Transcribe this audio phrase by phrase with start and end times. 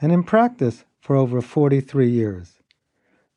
[0.00, 2.58] and in practice for over 43 years.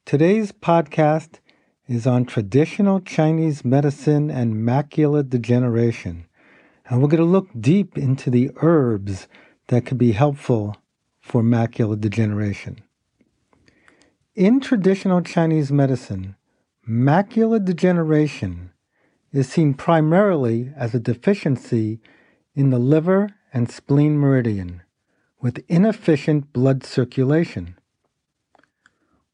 [0.05, 1.39] Today's podcast
[1.87, 6.25] is on traditional Chinese medicine and macular degeneration.
[6.85, 9.27] And we're going to look deep into the herbs
[9.67, 10.77] that could be helpful
[11.19, 12.81] for macular degeneration.
[14.35, 16.35] In traditional Chinese medicine,
[16.87, 18.71] macular degeneration
[19.31, 21.99] is seen primarily as a deficiency
[22.55, 24.81] in the liver and spleen meridian
[25.41, 27.75] with inefficient blood circulation.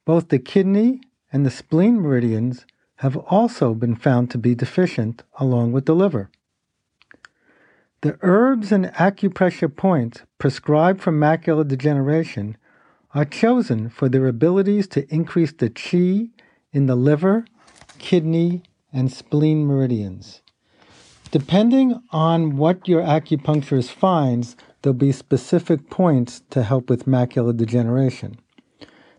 [0.06, 2.66] Both the kidney and the spleen meridians
[2.98, 6.30] have also been found to be deficient along with the liver.
[8.02, 12.58] The herbs and acupressure points prescribed for macular degeneration
[13.14, 16.30] are chosen for their abilities to increase the qi
[16.72, 17.46] in the liver,
[17.98, 18.64] kidney,
[18.94, 20.42] and spleen meridians.
[21.32, 28.38] Depending on what your acupuncturist finds, there'll be specific points to help with macular degeneration.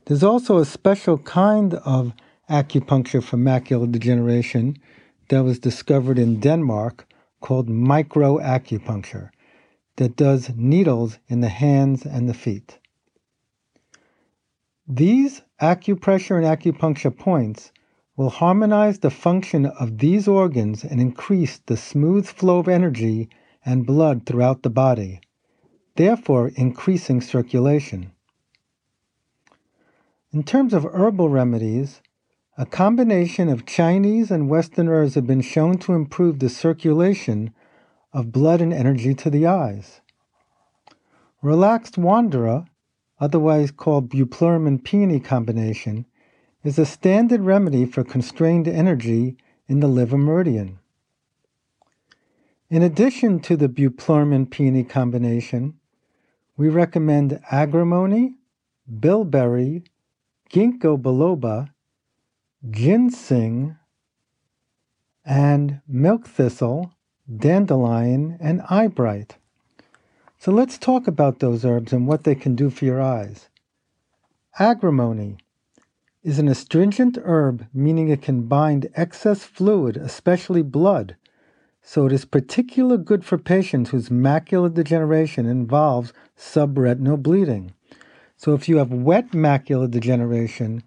[0.05, 2.13] There's also a special kind of
[2.49, 4.79] acupuncture for macular degeneration
[5.29, 7.07] that was discovered in Denmark
[7.41, 9.31] called microacupuncture
[9.97, 12.79] that does needles in the hands and the feet.
[14.87, 17.73] These acupressure and acupuncture points
[18.17, 23.29] will harmonize the function of these organs and increase the smooth flow of energy
[23.65, 25.21] and blood throughout the body
[25.99, 28.13] therefore increasing circulation.
[30.33, 32.01] In terms of herbal remedies,
[32.57, 37.53] a combination of Chinese and Western herbs have been shown to improve the circulation
[38.13, 40.01] of blood and energy to the eyes.
[41.43, 42.67] Relaxed Wanderer,
[43.19, 46.07] otherwise called bupleurum and peony combination,
[46.63, 49.37] is a standard remedy for constrained energy
[49.67, 50.79] in the liver meridian.
[52.71, 55.78] In addition to the bupleurum and peony combination,
[56.59, 58.35] we recommend agrimony,
[58.99, 59.85] bilberry,
[60.51, 61.71] ginkgo biloba,
[62.69, 63.77] ginseng,
[65.25, 66.93] and milk thistle,
[67.39, 69.37] dandelion, and eyebright.
[70.41, 73.49] So let's talk about those herbs and what they can do for your eyes.
[74.59, 75.39] Agrimony
[76.25, 81.15] is an astringent herb, meaning it can bind excess fluid, especially blood,
[81.89, 87.73] so it is particularly good for patients whose macular degeneration involves subretinal bleeding.
[88.37, 90.83] So if you have wet macular degeneration,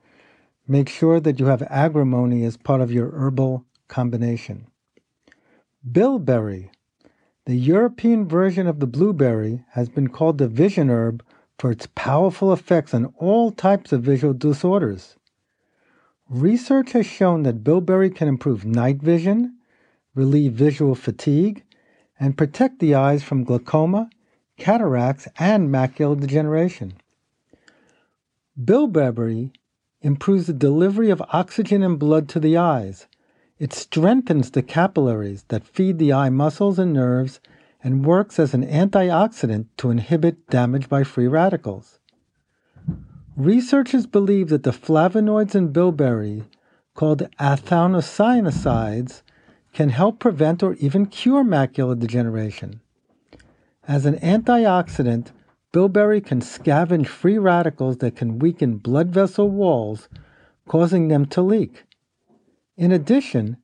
[0.67, 4.67] make sure that you have agrimony as part of your herbal combination.
[5.91, 6.69] Bilberry,
[7.45, 11.23] the European version of the blueberry, has been called the vision herb
[11.57, 15.15] for its powerful effects on all types of visual disorders.
[16.29, 19.57] Research has shown that bilberry can improve night vision,
[20.15, 21.63] relieve visual fatigue,
[22.19, 24.09] and protect the eyes from glaucoma,
[24.57, 26.93] cataracts, and macular degeneration.
[28.63, 29.51] Bilberry
[30.01, 33.07] improves the delivery of oxygen and blood to the eyes.
[33.57, 37.39] It strengthens the capillaries that feed the eye muscles and nerves
[37.83, 41.99] and works as an antioxidant to inhibit damage by free radicals.
[43.35, 46.43] Researchers believe that the flavonoids in bilberry,
[46.93, 49.21] called anthocyanides,
[49.73, 52.81] can help prevent or even cure macular degeneration.
[53.87, 55.31] As an antioxidant,
[55.71, 60.09] bilberry can scavenge free radicals that can weaken blood vessel walls,
[60.67, 61.83] causing them to leak.
[62.77, 63.57] In addition,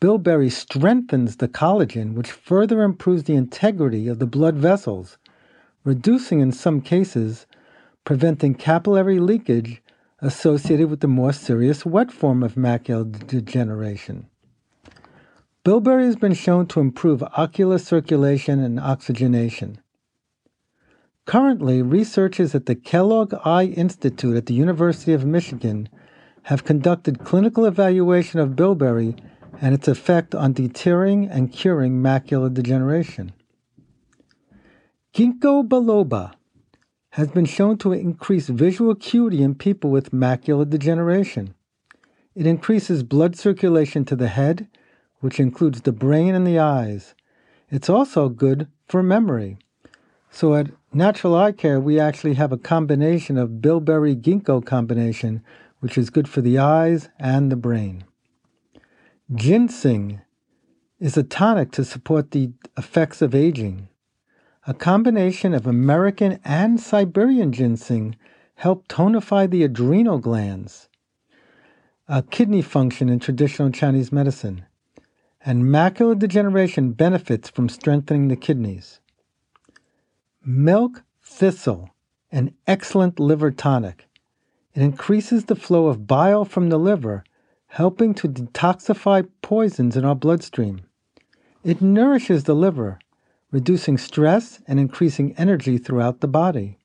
[0.00, 5.18] bilberry strengthens the collagen, which further improves the integrity of the blood vessels,
[5.84, 7.46] reducing in some cases,
[8.04, 9.82] preventing capillary leakage
[10.20, 14.26] associated with the more serious wet form of macular degeneration.
[15.68, 19.78] Bilberry has been shown to improve ocular circulation and oxygenation.
[21.26, 25.90] Currently, researchers at the Kellogg Eye Institute at the University of Michigan
[26.44, 29.14] have conducted clinical evaluation of bilberry
[29.60, 33.34] and its effect on deterring and curing macular degeneration.
[35.12, 36.32] Ginkgo biloba
[37.10, 41.52] has been shown to increase visual acuity in people with macular degeneration.
[42.34, 44.66] It increases blood circulation to the head,
[45.20, 47.14] which includes the brain and the eyes.
[47.70, 49.58] It's also good for memory.
[50.30, 55.42] So at Natural Eye Care, we actually have a combination of bilberry ginkgo combination,
[55.80, 58.04] which is good for the eyes and the brain.
[59.34, 60.20] Ginseng
[60.98, 63.88] is a tonic to support the effects of aging.
[64.66, 68.16] A combination of American and Siberian ginseng
[68.56, 70.88] help tonify the adrenal glands,
[72.08, 74.64] a kidney function in traditional Chinese medicine.
[75.48, 79.00] And macular degeneration benefits from strengthening the kidneys.
[80.44, 81.88] Milk thistle,
[82.30, 84.10] an excellent liver tonic.
[84.74, 87.24] It increases the flow of bile from the liver,
[87.68, 90.82] helping to detoxify poisons in our bloodstream.
[91.64, 92.98] It nourishes the liver
[93.50, 96.78] reducing stress and increasing energy throughout the body.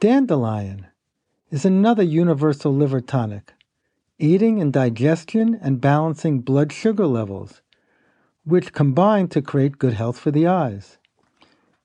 [0.00, 0.86] Dandelion
[1.50, 3.52] is another universal liver tonic,
[4.20, 7.62] aiding in digestion and balancing blood sugar levels,
[8.44, 10.98] which combine to create good health for the eyes.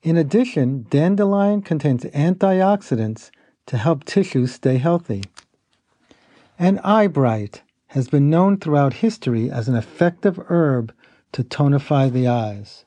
[0.03, 3.31] In addition, dandelion contains antioxidants
[3.65, 5.23] to help tissues stay healthy.
[6.59, 10.93] And eyebright has been known throughout history as an effective herb
[11.31, 12.85] to tonify the eyes.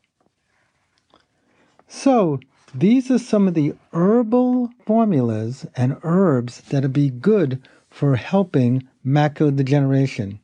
[1.88, 2.38] So,
[2.74, 7.62] these are some of the herbal formulas and herbs that would be good
[7.98, 10.38] for helping macular degeneration.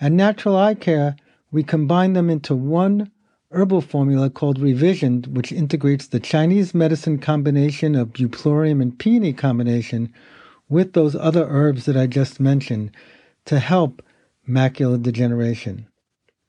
[0.00, 1.14] At Natural Eye Care,
[1.52, 3.12] we combine them into one
[3.52, 10.12] herbal formula called Revision, which integrates the Chinese medicine combination of bupleurum and peony combination
[10.68, 12.90] with those other herbs that I just mentioned
[13.44, 14.02] to help
[14.48, 15.86] macular degeneration.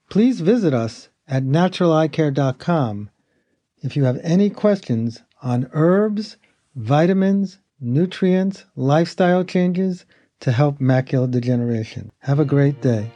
[0.09, 3.11] Please visit us at naturaleyecare.com
[3.83, 6.37] if you have any questions on herbs,
[6.75, 10.03] vitamins, nutrients, lifestyle changes
[10.41, 12.11] to help macular degeneration.
[12.19, 13.09] Have a great day.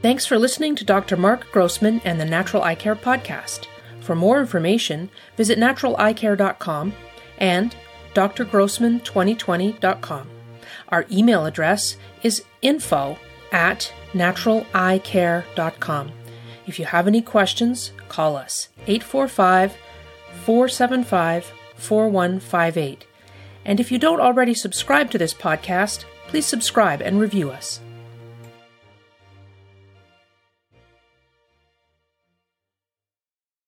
[0.00, 1.16] Thanks for listening to Dr.
[1.16, 3.66] Mark Grossman and the Natural Eye Care Podcast.
[4.00, 6.94] For more information, visit naturaleyecare.com
[7.38, 7.74] and
[8.14, 10.30] drgrossman2020.com.
[10.88, 13.18] Our email address is info
[13.52, 16.12] at naturaleyecare.com.
[16.66, 19.76] If you have any questions, call us 845
[20.44, 23.07] 475 4158.
[23.68, 27.80] And if you don't already subscribe to this podcast, please subscribe and review us.